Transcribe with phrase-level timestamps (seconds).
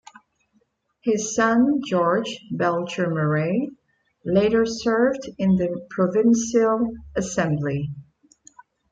[1.03, 3.69] His son George Belcher Murray
[4.25, 7.91] later served in the provincial assembly.